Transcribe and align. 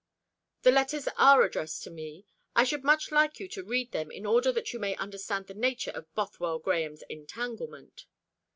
"The 0.63 0.71
letters 0.71 1.07
are 1.15 1.43
addressed 1.43 1.83
to 1.83 1.91
me. 1.91 2.25
I 2.55 2.63
should 2.63 2.83
much 2.83 3.11
like 3.11 3.39
you 3.39 3.47
to 3.49 3.63
read 3.63 3.91
them, 3.91 4.09
in 4.09 4.25
order 4.25 4.51
that 4.51 4.73
you 4.73 4.79
may 4.79 4.95
understand 4.95 5.45
the 5.45 5.53
nature 5.53 5.91
of 5.91 6.11
Bothwell 6.15 6.57
Grahame's 6.57 7.03
'entanglement'." 7.07 8.07